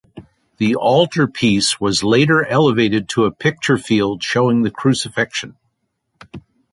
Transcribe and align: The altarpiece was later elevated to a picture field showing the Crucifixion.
The 0.57 0.75
altarpiece 0.75 1.79
was 1.79 2.03
later 2.03 2.43
elevated 2.47 3.07
to 3.09 3.25
a 3.25 3.31
picture 3.31 3.77
field 3.77 4.23
showing 4.23 4.63
the 4.63 4.71
Crucifixion. 4.71 5.57